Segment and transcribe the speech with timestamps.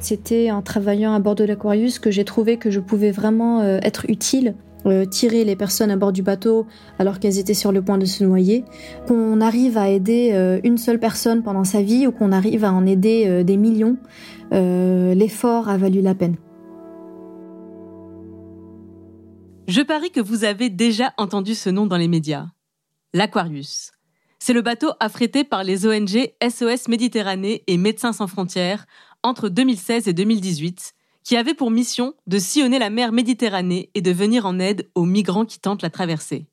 [0.00, 3.78] C'était en travaillant à bord de l'Aquarius que j'ai trouvé que je pouvais vraiment euh,
[3.82, 4.54] être utile,
[4.86, 6.66] euh, tirer les personnes à bord du bateau
[6.98, 8.64] alors qu'elles étaient sur le point de se noyer,
[9.06, 12.72] qu'on arrive à aider euh, une seule personne pendant sa vie ou qu'on arrive à
[12.72, 13.98] en aider des millions,
[14.50, 16.36] l'effort a valu la peine.
[19.68, 22.46] Je parie que vous avez déjà entendu ce nom dans les médias.
[23.12, 23.92] L'Aquarius.
[24.42, 28.86] C'est le bateau affrété par les ONG SOS Méditerranée et Médecins sans frontières
[29.22, 34.10] entre 2016 et 2018, qui avait pour mission de sillonner la mer Méditerranée et de
[34.10, 36.46] venir en aide aux migrants qui tentent la traversée.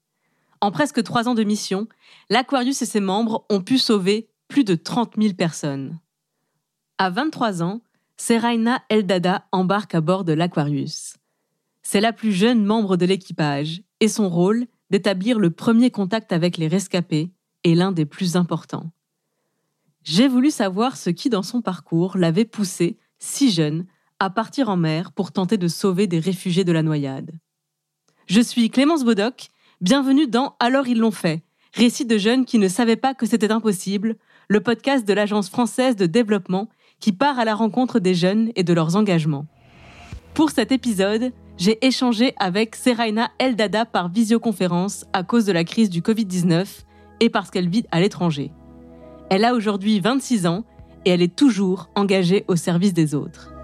[0.59, 1.87] En presque trois ans de mission,
[2.29, 5.99] l'Aquarius et ses membres ont pu sauver plus de 30 000 personnes.
[6.97, 7.81] À 23 ans,
[8.17, 11.15] Seraina Eldada embarque à bord de l'Aquarius.
[11.83, 16.57] C'est la plus jeune membre de l'équipage et son rôle d'établir le premier contact avec
[16.57, 17.31] les rescapés
[17.63, 18.91] est l'un des plus importants.
[20.09, 23.85] J'ai voulu savoir ce qui, dans son parcours, l'avait poussé, si jeune,
[24.21, 27.31] à partir en mer pour tenter de sauver des réfugiés de la noyade.
[28.25, 29.49] Je suis Clémence Bodoc,
[29.81, 33.51] bienvenue dans Alors ils l'ont fait, récit de jeunes qui ne savaient pas que c'était
[33.51, 34.15] impossible,
[34.47, 36.69] le podcast de l'Agence française de développement
[37.01, 39.45] qui part à la rencontre des jeunes et de leurs engagements.
[40.33, 45.89] Pour cet épisode, j'ai échangé avec Seraina Eldada par visioconférence à cause de la crise
[45.89, 46.65] du Covid-19
[47.19, 48.53] et parce qu'elle vit à l'étranger.
[49.29, 50.63] Elle a aujourd'hui 26 ans
[51.03, 53.56] et elle est toujours engagée au service des autres.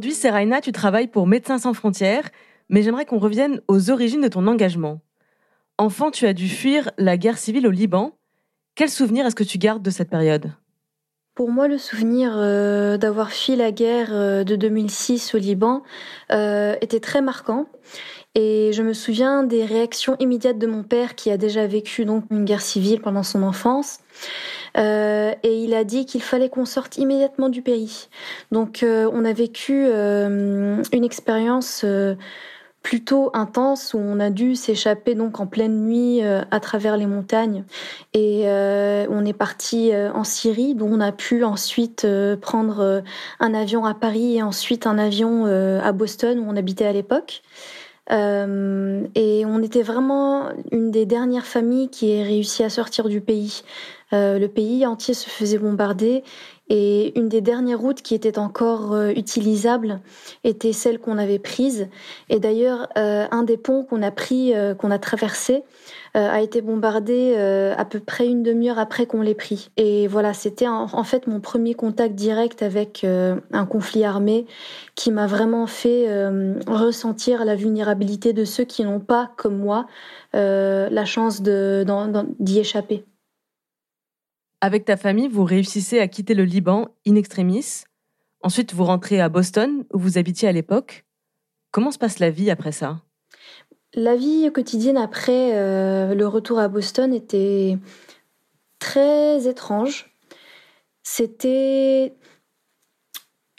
[0.00, 2.30] Aujourd'hui, Seraina, tu travailles pour Médecins sans frontières,
[2.70, 5.02] mais j'aimerais qu'on revienne aux origines de ton engagement.
[5.76, 8.16] Enfant, tu as dû fuir la guerre civile au Liban.
[8.74, 10.52] Quel souvenir est-ce que tu gardes de cette période?
[11.34, 15.82] Pour moi, le souvenir euh, d'avoir fui la guerre euh, de 2006 au Liban
[16.32, 17.66] euh, était très marquant.
[18.36, 22.24] Et je me souviens des réactions immédiates de mon père qui a déjà vécu donc
[22.30, 23.98] une guerre civile pendant son enfance.
[24.76, 28.08] Euh, et il a dit qu'il fallait qu'on sorte immédiatement du pays.
[28.52, 31.84] Donc euh, on a vécu euh, une expérience
[32.82, 37.64] plutôt intense où on a dû s'échapper donc en pleine nuit à travers les montagnes
[38.14, 42.06] et on est parti en Syrie d'où on a pu ensuite
[42.40, 43.02] prendre
[43.38, 47.42] un avion à Paris et ensuite un avion à Boston où on habitait à l'époque.
[48.10, 53.62] Et on était vraiment une des dernières familles qui ait réussi à sortir du pays.
[54.12, 56.24] Euh, le pays entier se faisait bombarder
[56.68, 60.00] et une des dernières routes qui était encore euh, utilisable
[60.44, 61.88] était celle qu'on avait prise.
[62.28, 65.62] Et d'ailleurs, euh, un des ponts qu'on a pris, qu'on a traversé,
[66.14, 69.70] a été bombardé à peu près une demi-heure après qu'on l'ait pris.
[69.76, 74.46] Et voilà, c'était en, fait mon premier contact direct avec un conflit armé
[74.96, 76.08] qui m'a vraiment fait
[76.66, 79.86] ressentir la vulnérabilité de ceux qui n'ont pas, comme moi,
[80.32, 83.04] la chance d'y échapper.
[84.62, 87.84] Avec ta famille, vous réussissez à quitter le Liban in extremis.
[88.42, 91.04] Ensuite, vous rentrez à Boston, où vous habitiez à l'époque.
[91.70, 93.02] Comment se passe la vie après ça?
[93.94, 97.78] La vie quotidienne après euh, le retour à Boston était
[98.78, 100.14] très étrange.
[101.02, 102.14] C'était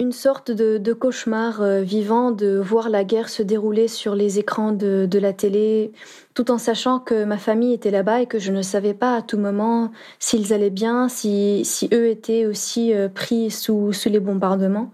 [0.02, 4.72] une sorte de, cauchemar euh, vivant de voir la guerre se dérouler sur les écrans
[4.72, 5.92] de, la télé,
[6.34, 9.22] tout en sachant que ma famille était là-bas et que je ne savais pas à
[9.22, 11.64] tout moment s'ils allaient bien, si,
[11.94, 14.92] eux étaient aussi euh, pris sous, les bombardements.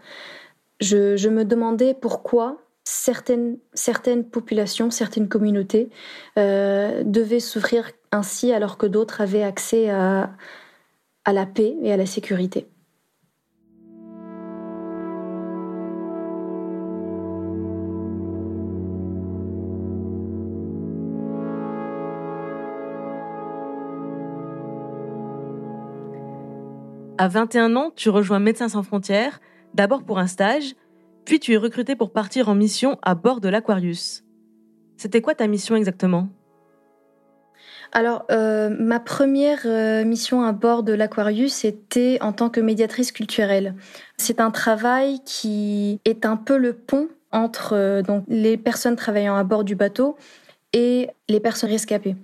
[0.82, 3.60] Je, me demandais pourquoi certaines,
[4.30, 5.90] populations, certaines communautés
[6.38, 10.30] euh, devaient souffrir ainsi alors que d'autres avaient accès à
[11.26, 12.68] la paix et à la sécurité.
[27.20, 29.42] À 21 ans, tu rejoins Médecins sans frontières,
[29.74, 30.76] d'abord pour un stage,
[31.26, 34.24] puis tu es recruté pour partir en mission à bord de l'Aquarius.
[34.98, 36.30] C'était quoi ta mission exactement?
[37.92, 43.12] Alors, euh, ma première euh, mission à bord de l'Aquarius était en tant que médiatrice
[43.12, 43.74] culturelle.
[44.18, 49.36] C'est un travail qui est un peu le pont entre euh, donc, les personnes travaillant
[49.36, 50.18] à bord du bateau
[50.74, 52.16] et les personnes rescapées.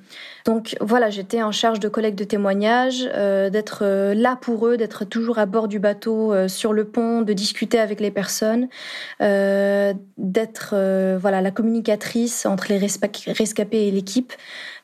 [0.46, 4.76] Donc voilà, j'étais en charge de collecte de témoignages, euh, d'être euh, là pour eux,
[4.76, 8.68] d'être toujours à bord du bateau, euh, sur le pont, de discuter avec les personnes,
[9.20, 10.76] d'être
[11.18, 14.34] voilà la communicatrice entre les rescapés et l'équipe,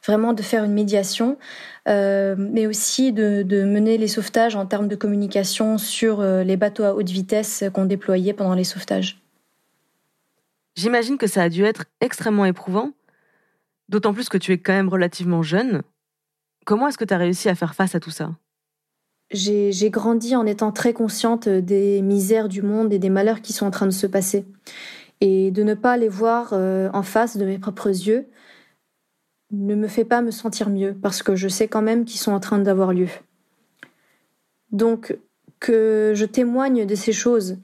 [0.06, 1.38] vraiment de faire une médiation,
[1.86, 6.94] mais aussi de, de, mener les sauvetages en termes de communication sur les bateaux à
[6.94, 9.22] haute vitesse qu'on déployait pendant les sauvetages.
[10.76, 12.92] J'imagine que ça a dû être extrêmement éprouvant
[13.89, 15.81] D'autant plus que tu es quand même relativement jeune.
[16.65, 18.31] Comment est-ce que tu as réussi à faire face à tout ça?
[19.31, 23.65] J'ai grandi en étant très consciente des misères du monde et des malheurs qui sont
[23.65, 24.45] en train de se passer.
[25.21, 28.27] Et de ne pas les voir euh, en face de mes propres yeux
[29.51, 32.31] ne me fait pas me sentir mieux, parce que je sais quand même qu'ils sont
[32.31, 33.09] en train d'avoir lieu.
[34.71, 35.18] Donc,
[35.59, 37.57] que je témoigne de ces choses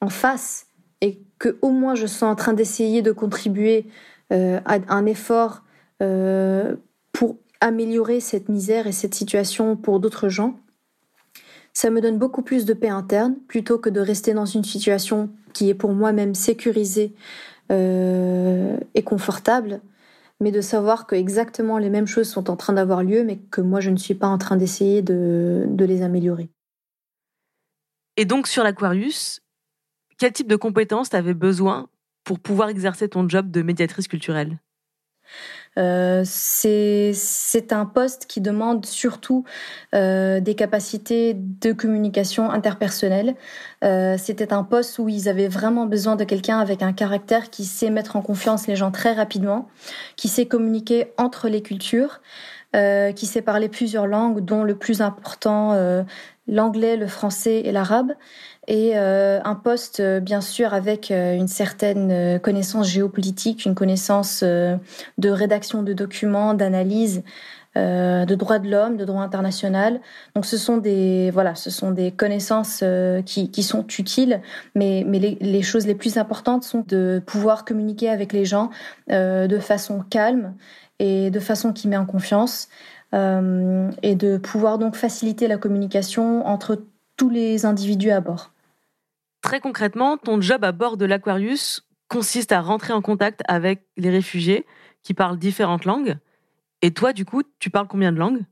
[0.00, 0.66] en face
[1.00, 3.86] et que au moins je sois en train d'essayer de contribuer
[4.32, 5.62] euh, à un effort
[6.02, 6.76] euh,
[7.12, 10.58] pour améliorer cette misère et cette situation pour d'autres gens,
[11.72, 15.30] ça me donne beaucoup plus de paix interne plutôt que de rester dans une situation
[15.52, 17.14] qui est pour moi-même sécurisée
[17.70, 19.80] euh, et confortable,
[20.40, 23.60] mais de savoir que exactement les mêmes choses sont en train d'avoir lieu, mais que
[23.60, 26.48] moi je ne suis pas en train d'essayer de, de les améliorer.
[28.16, 29.40] Et donc sur l'Aquarius,
[30.18, 31.88] quel type de compétences tu avais besoin
[32.24, 34.58] pour pouvoir exercer ton job de médiatrice culturelle?
[35.76, 39.44] Euh, c'est un poste qui demande surtout
[39.94, 43.34] euh, des capacités de communication interpersonnelle.
[43.84, 47.64] Euh, C'était un poste où ils avaient vraiment besoin de quelqu'un avec un caractère qui
[47.64, 49.68] sait mettre en confiance les gens très rapidement,
[50.16, 52.20] qui sait communiquer entre les cultures.
[53.16, 56.04] Qui sait parler plusieurs langues, dont le plus important
[56.48, 58.12] l'anglais, le français et l'arabe,
[58.68, 64.44] et euh, un poste euh, bien sûr avec euh, une certaine connaissance géopolitique, une connaissance
[64.44, 67.22] de rédaction de documents, d'analyse,
[67.76, 70.00] de droits de l'homme, de droit international.
[70.34, 72.82] Donc ce sont des voilà, ce sont des connaissances
[73.24, 74.40] qui, qui sont utiles,
[74.74, 78.70] mais mais les, les, choses les plus importantes sont de pouvoir communiquer avec les gens
[79.08, 80.54] de façon calme
[80.98, 82.68] et de façon qui met en confiance.
[83.12, 86.82] Et de pouvoir donc faciliter la communication entre
[87.16, 88.52] tous les individus à bord.
[89.42, 94.10] Très concrètement, ton job à bord de l'Aquarius consiste à rentrer en contact avec les
[94.10, 94.66] réfugiés
[95.02, 96.16] qui parlent différentes langues.
[96.82, 98.42] Et toi, du coup, tu parles combien de langues?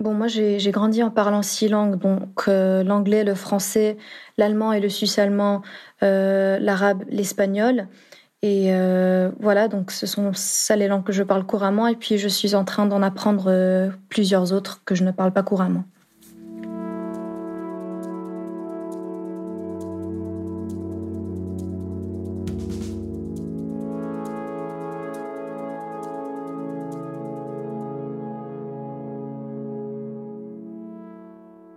[0.00, 3.96] Bon, moi, j'ai grandi en parlant six langues, donc euh, l'anglais, le français,
[4.36, 5.62] l'allemand et le suisse-allemand,
[6.02, 7.86] euh, l'arabe, l'espagnol.
[8.46, 11.86] Et euh, voilà, donc ce sont ça les langues que je parle couramment.
[11.86, 15.42] Et puis, je suis en train d'en apprendre plusieurs autres que je ne parle pas
[15.42, 15.84] couramment.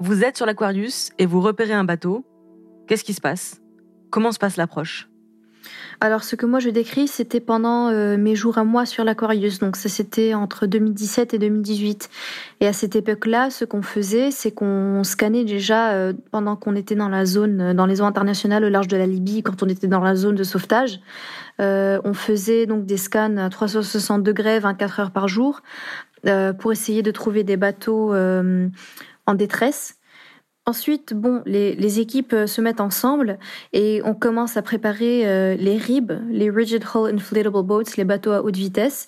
[0.02, 2.26] Vous êtes sur l'Aquarius et vous repérez un bateau.
[2.88, 3.62] Qu'est-ce qui se passe?
[4.10, 5.08] Comment se passe l'approche?
[6.00, 9.60] Alors, ce que moi je décris, c'était pendant euh, mes jours à moi sur l'Aquarius.
[9.60, 12.10] Donc, ça c'était entre 2017 et 2018.
[12.60, 16.96] Et à cette époque-là, ce qu'on faisait, c'est qu'on scannait déjà euh, pendant qu'on était
[16.96, 19.68] dans la zone, euh, dans les eaux internationales au large de la Libye, quand on
[19.68, 21.00] était dans la zone de sauvetage.
[21.60, 25.62] on faisait donc des scans à 360 degrés, 24 heures par jour,
[26.60, 29.97] pour essayer de trouver des bateaux en détresse.
[30.68, 33.40] Ensuite, bon, les, équipes euh, se mettent ensemble
[33.72, 38.34] et on commence à préparer euh, les RIB, les Rigid Hull Inflatable Boats, les bateaux
[38.34, 39.08] à haute vitesse,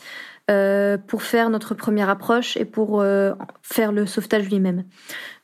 [0.49, 3.03] euh, pour faire notre première approche et pour
[3.61, 4.85] faire le sauvetage lui-même.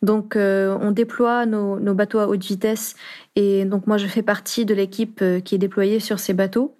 [0.01, 2.95] Donc, on déploie nos, nos, bateaux à haute vitesse
[3.35, 6.77] et donc moi je fais partie de l'équipe qui est déployée sur ces bateaux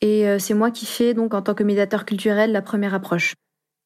[0.00, 3.34] et c'est moi qui fais donc en tant que médiateur culturel la première approche.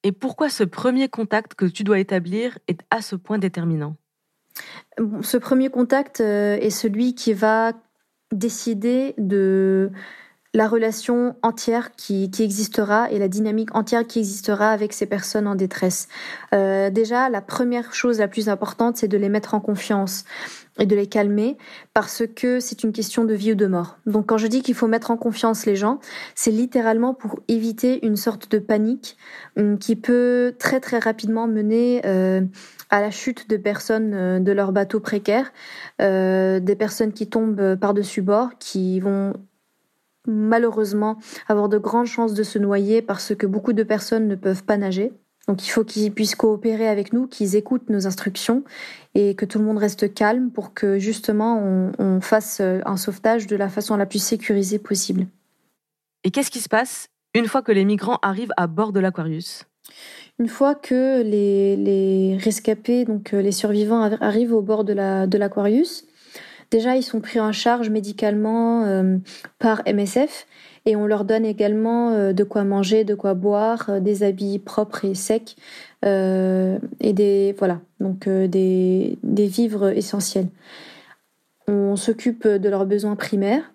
[0.05, 3.97] Et pourquoi ce premier contact que tu dois établir est à ce point déterminant?
[5.23, 7.73] Ce premier contact euh, est celui qui va
[8.33, 9.91] décider de
[10.57, 15.55] la relation entière qui, existera et la dynamique entière qui existera avec ces personnes en
[15.55, 16.09] détresse.
[16.55, 20.25] Euh, déjà, la première chose la plus importante, c'est de les mettre en confiance
[20.79, 21.59] et de les calmer
[21.93, 23.99] parce que c'est une question de vie ou de mort.
[24.07, 26.01] Donc quand je dis qu'il faut mettre en confiance les gens,
[26.35, 29.19] c'est littéralement pour éviter une sorte de panique
[29.59, 32.41] hum, qui peut très très rapidement mener euh,
[32.91, 35.53] à la chute de personnes euh, de leur bateau précaire,
[36.01, 39.35] euh, des personnes qui tombent par-dessus bord, qui vont
[40.27, 44.65] malheureusement avoir de grandes chances de se noyer parce que beaucoup de personnes ne peuvent
[44.65, 45.13] pas nager.
[45.49, 48.65] Donc il faut qu'ils puissent coopérer avec nous, qu'ils écoutent nos instructions
[49.15, 53.47] et que tout le monde reste calme pour que justement on, fasse euh, un sauvetage
[53.47, 55.27] de la façon la plus sécurisée possible.
[56.25, 59.65] Et qu'est-ce qui se passe une fois que les migrants arrivent à bord de l'Aquarius?
[60.39, 64.93] Une fois que les, rescapés, donc euh, les survivants, arrivent au bord de
[65.39, 66.05] l'Aquarius,
[66.71, 69.17] déjà ils sont pris en charge médicalement euh,
[69.59, 70.47] par MSF
[70.85, 75.07] et on leur donne également euh, de quoi manger, de quoi boire, des habits propres
[75.07, 75.57] et secs
[76.05, 80.49] et des voilà donc des, des vivres essentiels.
[81.67, 83.73] On s'occupe de leurs besoins primaires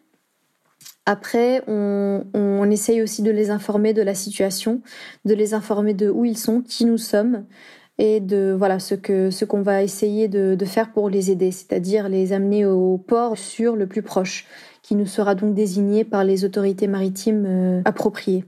[1.05, 4.81] après, on, essaye aussi de les informer de la situation,
[5.25, 7.45] de les informer de où ils sont, qui nous sommes
[7.97, 12.07] et de voilà ce que ce qu'on va essayer de, faire pour les aider, c'est-à-dire
[12.07, 14.47] les amener au port sûr le plus proche,
[14.81, 18.45] qui nous sera donc désigné par les autorités maritimes euh, appropriées.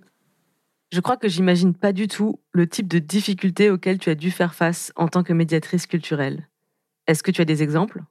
[0.94, 4.32] Je crois que j'imagine pas du tout le type de difficultés auxquelles tu as dû
[4.32, 6.48] faire face en tant que médiatrice culturelle.
[7.08, 8.04] Est-ce que tu as des exemples?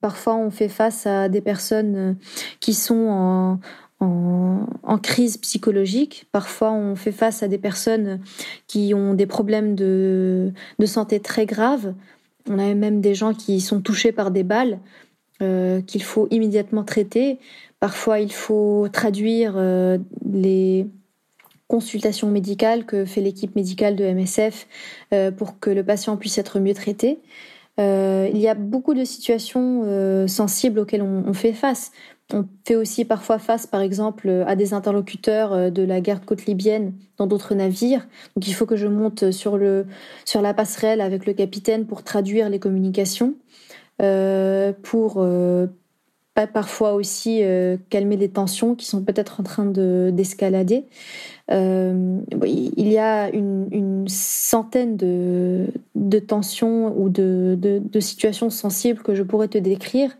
[0.00, 2.12] Parfois, on fait face à des personnes euh,
[2.60, 3.58] qui sont
[4.00, 6.26] en, crise psychologique.
[6.32, 8.20] Parfois, on fait face à des personnes
[8.66, 10.52] qui ont des problèmes de,
[10.84, 11.94] santé très graves.
[12.48, 14.78] On a même des gens qui sont touchés par des balles
[15.42, 17.38] euh, qu'il faut immédiatement traiter.
[17.78, 19.98] Parfois, il faut traduire euh,
[20.30, 20.86] les
[21.66, 24.66] consultations médicales que fait l'équipe médicale de MSF
[25.36, 27.20] pour que le patient puisse être mieux traité.
[27.80, 31.92] Euh, il y a beaucoup de situations euh, sensibles auxquelles on, fait face.
[32.32, 36.44] On fait aussi parfois face, par exemple, à des interlocuteurs euh, de la garde côte
[36.44, 38.06] libyenne dans d'autres navires.
[38.36, 39.86] Donc il faut que je monte sur, le,
[40.24, 43.34] sur la passerelle avec le capitaine pour traduire les communications,
[44.82, 45.26] pour
[46.46, 47.42] parfois aussi
[47.90, 50.84] calmer des tensions qui sont peut-être en train d'escalader.
[51.50, 59.48] Euh, il y a une, centaine de, tensions ou de, situations sensibles que je pourrais
[59.48, 60.16] te décrire.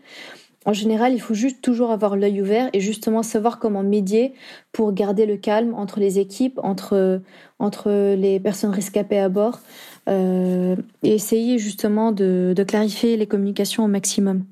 [0.65, 4.33] En général, il faut juste toujours avoir l'œil ouvert et justement savoir comment médier
[4.71, 7.21] pour garder le calme entre les équipes, entre,
[7.57, 9.59] entre les personnes rescapées à bord,
[10.07, 14.43] euh, et essayer justement de clarifier les communications au maximum.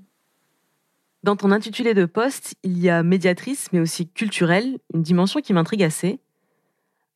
[1.24, 5.54] Dans ton intitulé de poste, il y a médiatrice, mais aussi culturelle, une dimension qui
[5.54, 6.20] m'intrigue assez.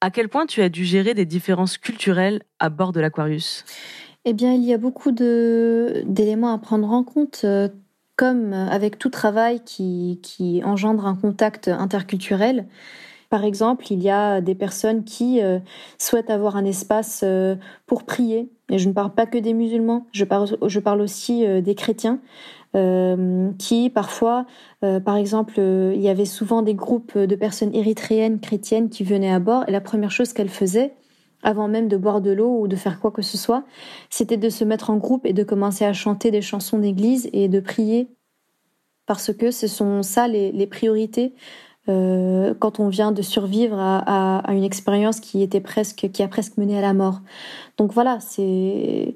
[0.02, 3.64] À quel point tu as dû gérer des différences culturelles à bord de l'Aquarius?
[4.26, 7.70] Eh bien, il y a beaucoup d'éléments à prendre en compte, euh,
[8.18, 12.68] comme avec tout travail qui, engendre un contact interculturel.
[13.30, 15.60] Par exemple, il y a des personnes qui euh,
[15.98, 17.56] souhaitent avoir un espace euh,
[17.86, 18.50] pour prier.
[18.70, 22.20] Et je ne parle pas que des musulmans, je parle aussi des chrétiens.
[22.76, 24.48] Euh, qui parfois,
[24.84, 29.04] euh, par exemple, euh, il y avait souvent des groupes de personnes érythréennes chrétiennes qui
[29.04, 30.96] venaient à bord et la première chose qu'elles faisaient,
[31.44, 33.64] avant même de boire de l'eau ou de faire quoi que ce soit,
[34.10, 37.48] c'était de se mettre en groupe et de commencer à chanter des chansons d'église et
[37.48, 38.10] de prier,
[39.06, 41.36] parce que ce sont ça les, priorités
[41.86, 46.58] quand on vient de survivre à, à, une expérience qui était presque, qui a presque
[46.58, 47.20] mené à la mort.
[47.78, 49.16] Donc voilà, c'est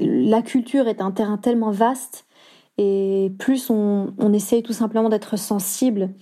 [0.00, 2.24] la culture est un terrain tellement vaste
[2.82, 6.14] et plus on, essaye tout simplement d'être sensible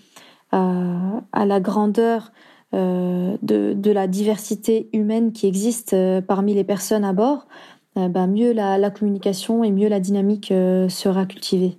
[0.51, 2.33] à, la grandeur
[2.75, 7.47] euh, de, la diversité humaine qui existe euh, parmi les personnes à bord,
[7.97, 11.79] euh, bah, mieux la, communication et mieux la dynamique sera cultivée.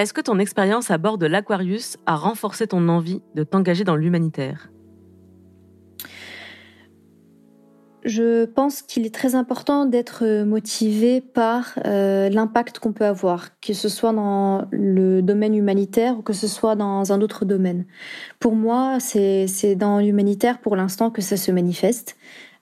[0.00, 3.96] Est-ce que ton expérience à bord de l'Aquarius a renforcé ton envie de t'engager dans
[3.96, 4.70] l'humanitaire?
[8.06, 13.74] Je pense qu'il est très important d'être motivé par euh, l'impact qu'on peut avoir, que
[13.74, 17.84] ce soit dans le domaine humanitaire ou que ce soit dans un autre domaine.
[18.38, 22.16] Pour moi, c'est dans l'humanitaire pour l'instant que ça se manifeste.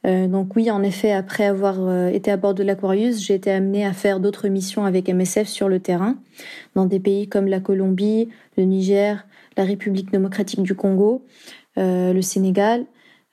[0.07, 3.50] Euh, donc oui, en effet, après avoir euh, été à bord de l'Aquarius, j'ai été
[3.50, 6.17] amenée à faire d'autres missions avec MSF sur le terrain,
[6.75, 9.26] dans des pays comme la Colombie, le Niger,
[9.57, 11.25] la République démocratique du Congo,
[11.78, 12.87] euh, le Sénégal.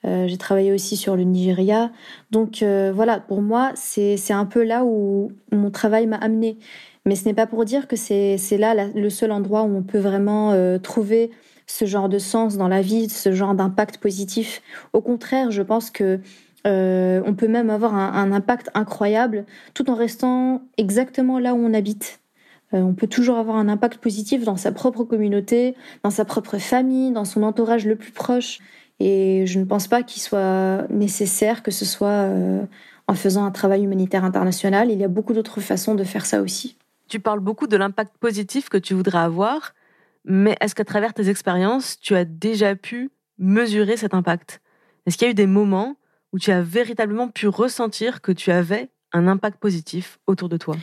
[0.04, 1.90] j'ai travaillé aussi sur le Nigeria.
[2.30, 6.58] Donc voilà, pour moi, c'est un peu là où mon travail m'a amené.
[7.06, 9.98] Mais ce n'est pas pour dire que c'est là le seul endroit où on peut
[9.98, 11.32] vraiment trouver
[11.66, 14.62] ce genre de sens dans la vie, ce genre d'impact positif.
[14.92, 16.20] Au contraire, je pense que
[16.66, 21.72] euh, on peut même avoir un, impact incroyable tout en restant exactement là où on
[21.72, 22.20] habite.
[22.74, 26.58] Euh, on peut toujours avoir un impact positif dans sa propre communauté, dans sa propre
[26.58, 28.58] famille, dans son entourage le plus proche.
[28.98, 32.64] Et je ne pense pas qu'il soit nécessaire que ce soit euh,
[33.06, 34.90] en faisant un travail humanitaire international.
[34.90, 36.76] Il y a beaucoup d'autres façons de faire ça aussi.
[37.08, 39.74] Tu parles beaucoup de l'impact positif que tu voudrais avoir,
[40.24, 44.60] mais est-ce qu'à travers tes expériences, tu as déjà pu mesurer cet impact?
[45.06, 45.94] Est-ce qu'il y a eu des moments
[46.36, 50.76] où tu as véritablement pu ressentir que tu avais un impact positif autour de toi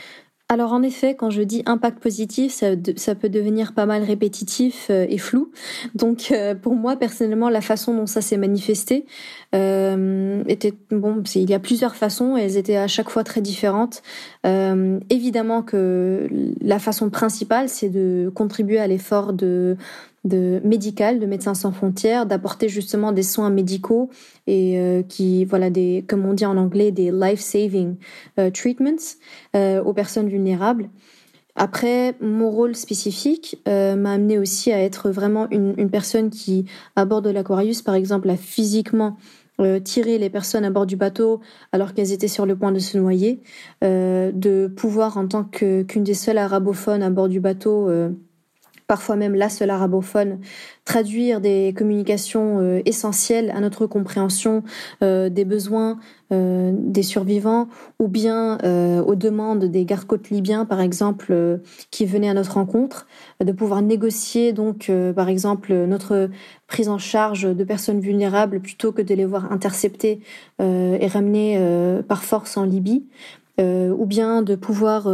[0.50, 5.08] alors en effet, quand je dis impact positif, ça, peut devenir pas mal répétitif euh,
[5.10, 5.52] et flou.
[5.96, 9.08] Donc euh, pour moi personnellement, la façon dont ça s'est manifesté
[9.56, 11.24] euh, était bon.
[11.34, 14.04] Il y a plusieurs façons, et elles étaient à chaque fois très différentes.
[14.44, 16.30] évidemment que
[16.62, 19.76] la façon principale, c'est de contribuer à l'effort de
[20.24, 24.10] de médical de Médecins sans frontières d'apporter justement des soins médicaux
[24.48, 27.96] et euh, qui voilà des comme on dit en anglais des life saving
[28.40, 29.18] euh, treatments
[29.56, 30.90] euh, aux personnes vulnérables.
[31.56, 36.66] Après, mon rôle spécifique m'a amené aussi à être vraiment une personne qui,
[36.96, 39.18] à bord de l'Aquarius, par exemple, a physiquement
[39.84, 42.98] tiré les personnes à bord du bateau alors qu'elles étaient sur le point de se
[42.98, 43.44] noyer,
[43.84, 47.88] de pouvoir en tant qu'une des seules arabophones à bord du bateau
[48.88, 50.40] parfois même la seule arabophone,
[50.86, 54.64] traduire des communications euh, essentielles à notre compréhension
[55.02, 55.98] euh, des besoins
[56.32, 57.68] euh, des survivants
[58.00, 58.58] ou bien
[59.06, 61.60] aux demandes des gardes-côtes libyens, par exemple,
[61.92, 63.08] qui venaient à notre rencontre,
[63.44, 66.30] de pouvoir négocier donc, par exemple, notre
[66.68, 70.22] prise en charge de personnes vulnérables plutôt que de les voir interceptées
[70.60, 71.60] et ramenées
[72.08, 73.06] par force en Libye.
[73.60, 75.08] ou bien de pouvoir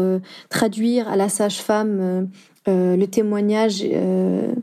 [0.49, 2.29] traduire à la sage-femme
[2.67, 4.53] euh, le témoignage, euh,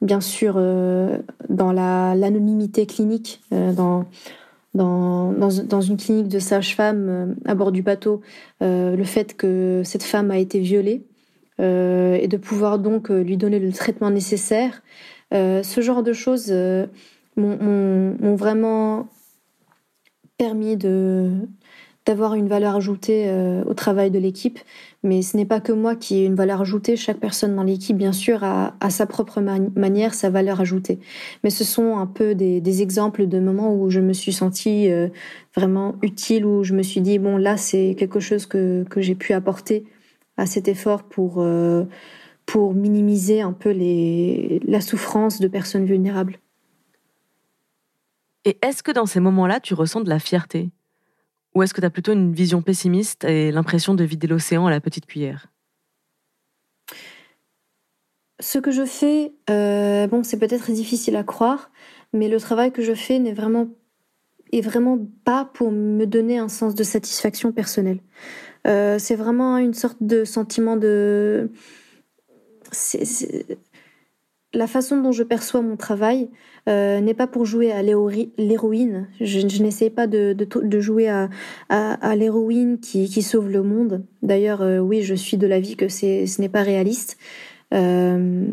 [0.00, 1.18] bien sûr, euh,
[1.48, 4.04] dans l'anonymité clinique, dans,
[4.74, 8.20] dans, dans, une clinique de sage-femme à bord du bateau,
[8.60, 11.04] le fait que cette femme a été violée
[11.58, 14.82] et de pouvoir donc lui donner le traitement nécessaire.
[15.30, 16.52] ce genre de choses
[17.36, 19.06] m'ont vraiment
[20.36, 21.30] permis de
[22.06, 23.32] d'avoir une valeur ajoutée
[23.66, 24.58] au travail de l'équipe,
[25.02, 26.96] mais ce n'est pas que moi qui ai une valeur ajoutée.
[26.96, 30.98] Chaque personne dans l'équipe, bien sûr, a, sa propre manière, sa valeur ajoutée.
[31.44, 34.90] Mais ce sont un peu des, des exemples de moments où je me suis sentie
[34.90, 35.08] euh,
[35.54, 39.14] vraiment utile, où je me suis dit, bon, là, c'est quelque chose que, que j'ai
[39.14, 39.84] pu apporter
[40.36, 41.84] à cet effort pour, euh,
[42.44, 46.38] pour minimiser un peu les, la souffrance de personnes vulnérables.
[48.44, 50.70] Et est-ce que dans ces moments-là, tu ressens de la fierté?
[51.54, 54.70] Ou est-ce que tu as plutôt une vision pessimiste et l'impression de vider l'océan à
[54.70, 55.46] la petite cuillère?
[58.40, 61.70] Ce que je fais, euh, bon, c'est peut-être difficile à croire,
[62.12, 63.68] mais le travail que je fais n'est vraiment
[64.52, 67.98] est vraiment pas pour me donner un sens de satisfaction personnelle.
[68.66, 71.50] Euh, c'est vraiment une sorte de sentiment de
[74.54, 76.30] la façon dont je perçois mon travail
[76.68, 79.08] euh, n'est pas pour jouer à l'héroïne.
[79.20, 80.34] Je, n'essaie pas de,
[80.80, 84.04] jouer à, l'héroïne qui, sauve le monde.
[84.22, 87.18] D'ailleurs, euh, oui, je suis de l'avis que ce n'est pas réaliste.
[87.72, 88.46] Euh,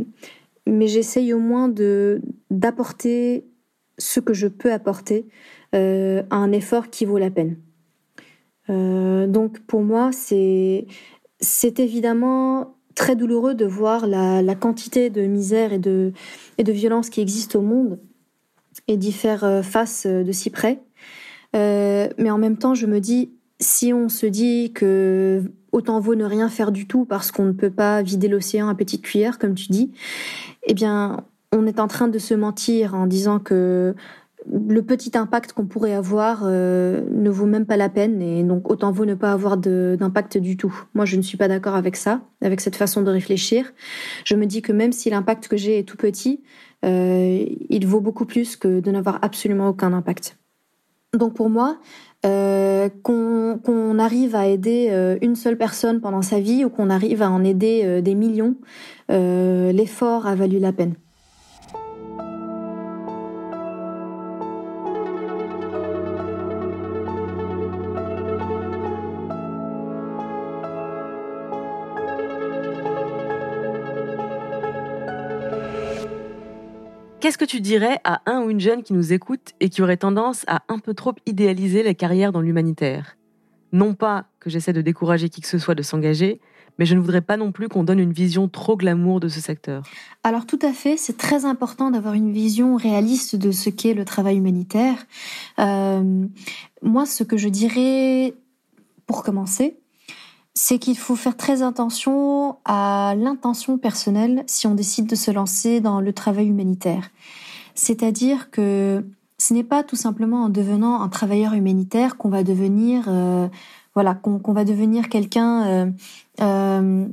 [0.67, 3.45] mais j'essaye au moins de d'apporter
[3.97, 5.25] ce que je peux apporter
[5.73, 7.57] à un effort qui vaut la peine.
[8.67, 10.85] donc pour moi, c'est
[11.39, 16.13] c'est évidemment très douloureux de voir la, quantité de misère et de,
[16.57, 17.99] et de violence qui existe au monde
[18.87, 20.81] et d'y faire euh, face euh, de si près.
[21.55, 26.15] Euh, mais en même temps, je me dis, si on se dit que autant vaut
[26.15, 29.39] ne rien faire du tout parce qu'on ne peut pas vider l'océan à petite cuillère,
[29.39, 29.91] comme tu dis,
[30.63, 33.93] eh bien, on est en train de se mentir en disant que
[34.49, 38.71] le petit impact qu'on pourrait avoir euh, ne vaut même pas la peine et donc
[38.71, 40.73] autant vaut ne pas avoir d'impact du tout.
[40.93, 43.71] Moi, je ne suis pas d'accord avec ça, avec cette façon de réfléchir.
[44.25, 46.41] Je me dis que même si l'impact que j'ai est tout petit,
[46.83, 50.37] euh, il vaut beaucoup plus que de n'avoir absolument aucun impact.
[51.13, 51.77] Donc pour moi,
[52.25, 57.29] euh, qu'on arrive à aider une seule personne pendant sa vie ou qu'on arrive à
[57.29, 58.55] en aider des millions,
[59.09, 60.95] l'effort a valu la peine.
[77.31, 79.95] Qu'est-ce que tu dirais à un ou une jeune qui nous écoute et qui aurait
[79.95, 83.15] tendance à un peu trop idéaliser les carrières dans l'humanitaire?
[83.71, 86.41] Non pas que j'essaie de décourager qui que ce soit de s'engager,
[86.77, 89.39] mais je ne voudrais pas non plus qu'on donne une vision trop glamour de ce
[89.39, 89.83] secteur.
[90.25, 94.03] Alors tout à fait, c'est très important d'avoir une vision réaliste de ce qu'est le
[94.03, 94.97] travail humanitaire.
[95.57, 96.25] Euh,
[96.81, 98.33] moi, ce que je dirais,
[99.05, 99.77] pour commencer,
[100.63, 105.81] c'est qu'il faut faire très attention à l'intention personnelle si on décide de se lancer
[105.81, 107.09] dans le travail humanitaire.
[107.73, 109.03] C'est-à-dire que
[109.39, 113.47] ce n'est pas tout simplement en devenant un travailleur humanitaire qu'on va devenir, euh,
[113.95, 115.91] voilà, qu'on va devenir quelqu'un euh,
[116.41, 117.07] euh,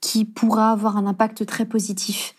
[0.00, 2.34] qui pourra avoir un impact très positif.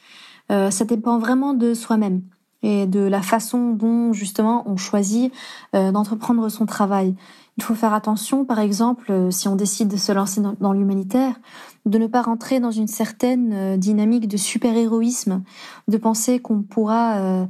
[0.50, 2.22] ça dépend vraiment de soi-même.
[2.64, 5.32] et de la façon dont justement on choisit
[5.72, 7.16] d'entreprendre son travail.
[7.58, 11.36] Il faut faire attention, par exemple, euh, si on décide de se lancer dans, l'humanitaire,
[11.86, 15.44] de ne pas rentrer dans une certaine euh, dynamique de super-héroïsme,
[15.88, 17.48] de penser qu'on pourra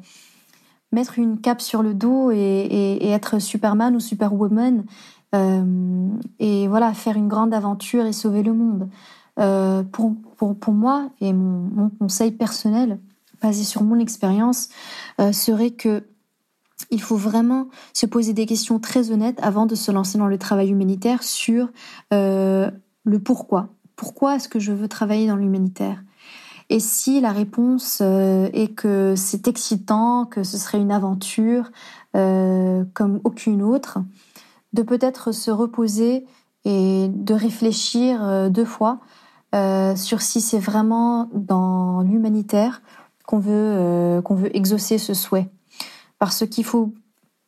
[0.92, 4.84] mettre une cape sur le dos et, être Superman ou Superwoman
[6.40, 8.90] et voilà faire une grande aventure et sauver le monde.
[9.92, 13.00] pour, pour, pour moi et mon, mon conseil personnel,
[13.44, 14.70] basé sur mon expérience,
[15.20, 16.04] euh, serait que
[16.94, 20.38] il faut vraiment se poser des questions très honnêtes avant de se lancer dans le
[20.38, 21.70] travail humanitaire sur
[22.14, 22.72] euh,
[23.04, 23.70] le pourquoi.
[23.96, 26.04] Pourquoi est-ce que je veux travailler dans l'humanitaire?
[26.70, 31.72] Et si la réponse euh, est que c'est excitant, que ce serait une aventure
[32.14, 33.98] comme aucune autre,
[34.74, 36.28] de peut-être se reposer
[36.64, 39.00] et de réfléchir deux fois
[39.96, 42.84] sur si c'est vraiment dans l'humanitaire
[43.32, 45.50] euh, qu'on veut exaucer ce souhait.
[46.24, 46.94] Parce qu'il faut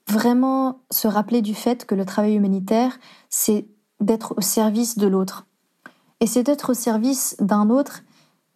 [0.10, 3.70] vraiment se rappeler du fait que le travail humanitaire, c'est
[4.02, 5.48] d'être au service de l'autre.
[6.20, 8.04] Et c'est d'être au service d'un autre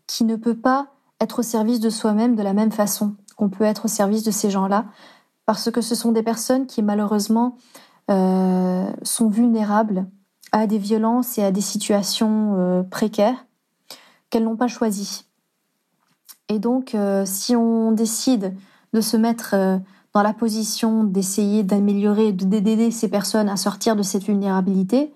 [0.07, 0.87] qui ne peut pas
[1.21, 4.31] être au service de soi-même de la même façon qu'on peut être au service de
[4.31, 4.87] ces gens-là,
[5.45, 7.55] parce que ce sont des personnes qui malheureusement
[8.11, 10.05] euh, sont vulnérables
[10.51, 13.45] à des violences et à des situations euh, précaires
[14.29, 15.23] qu'elles n'ont pas choisies.
[16.49, 18.53] Et donc, euh, si on décide
[18.91, 19.55] de se mettre
[20.13, 25.13] dans la position d'essayer d'améliorer, d'aider ces personnes à sortir de cette vulnérabilité,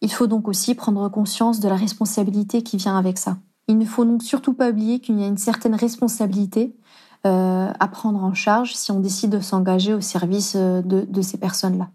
[0.00, 3.38] il faut donc aussi prendre conscience de la responsabilité qui vient avec ça.
[3.68, 6.76] Il ne faut donc surtout pas oublier qu'il y a une certaine responsabilité
[7.26, 11.88] euh, à prendre en charge si on décide de s'engager au service de ces personnes-là.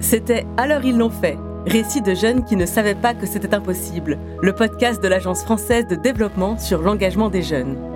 [0.00, 4.18] C'était Alors ils l'ont fait Récit de jeunes qui ne savaient pas que c'était impossible,
[4.42, 7.91] le podcast de l'Agence française de développement sur l'engagement des jeunes.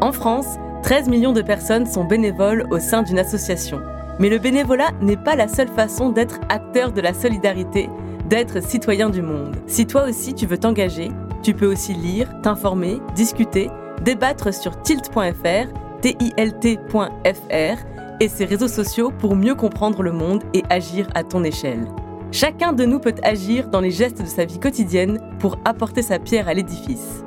[0.00, 3.80] En France, 13 millions de personnes sont bénévoles au sein d'une association.
[4.18, 7.90] Mais le bénévolat n'est pas la seule façon d'être acteur de la solidarité,
[8.26, 9.56] d'être citoyen du monde.
[9.66, 11.10] Si toi aussi tu veux t'engager,
[11.42, 13.70] tu peux aussi lire, t'informer, discuter,
[14.02, 15.68] débattre sur tilt.fr,
[16.00, 17.76] tilt.fr
[18.20, 21.86] et ses réseaux sociaux pour mieux comprendre le monde et agir à ton échelle.
[22.32, 26.18] Chacun de nous peut agir dans les gestes de sa vie quotidienne pour apporter sa
[26.18, 27.24] pierre à l'édifice.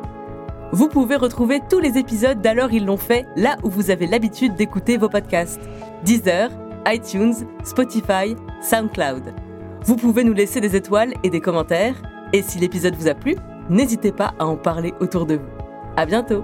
[0.73, 4.55] Vous pouvez retrouver tous les épisodes d'Alors ils l'ont fait là où vous avez l'habitude
[4.55, 5.61] d'écouter vos podcasts.
[6.03, 6.49] Deezer,
[6.87, 9.35] iTunes, Spotify, SoundCloud.
[9.85, 12.01] Vous pouvez nous laisser des étoiles et des commentaires.
[12.33, 13.35] Et si l'épisode vous a plu,
[13.69, 15.51] n'hésitez pas à en parler autour de vous.
[15.95, 16.43] À bientôt!